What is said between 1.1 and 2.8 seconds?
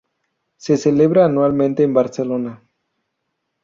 anualmente en Barcelona.